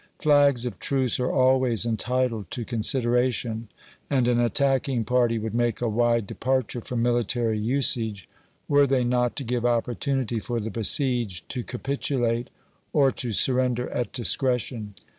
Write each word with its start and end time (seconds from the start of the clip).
Flags 0.17 0.65
of 0.65 0.79
truce 0.79 1.19
are 1.19 1.31
always 1.31 1.85
entitled 1.85 2.49
to 2.49 2.65
consideration, 2.65 3.67
and 4.09 4.27
an 4.27 4.39
attacking 4.39 5.03
party 5.05 5.37
would 5.37 5.53
make 5.53 5.79
a 5.79 5.87
wide 5.87 6.25
departure 6.25 6.81
from 6.81 7.03
military 7.03 7.59
usage, 7.59 8.27
were 8.67 8.87
they 8.87 9.03
not 9.03 9.35
to 9.35 9.43
give 9.43 9.63
opportunity 9.63 10.39
for 10.39 10.59
the 10.59 10.71
besieged 10.71 11.47
to 11.49 11.63
capitulate, 11.63 12.49
or 12.93 13.11
to 13.11 13.31
surrender 13.31 13.91
at 13.91 14.11
discretion. 14.11 14.95